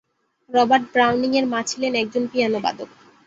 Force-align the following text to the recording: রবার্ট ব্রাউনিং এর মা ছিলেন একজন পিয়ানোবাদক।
রবার্ট 0.49 0.85
ব্রাউনিং 0.93 1.31
এর 1.39 1.45
মা 1.45 1.59
ছিলেন 1.69 1.93
একজন 1.95 2.23
পিয়ানোবাদক। 2.31 2.89